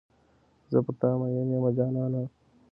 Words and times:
زه 0.71 0.77
پر 0.85 0.93
تا 1.01 1.09
میین 1.19 1.47
یمه 1.53 1.71
جانانه. 1.77 2.23